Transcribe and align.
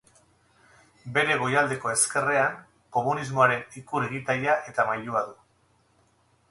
Bere 1.17 1.35
goialdeko 1.41 1.91
ezkerrean 1.91 2.57
komunismoaren 2.97 3.63
ikur 3.83 4.09
igitaia 4.11 4.59
eta 4.73 4.89
mailua 4.93 5.25
du. 5.29 5.39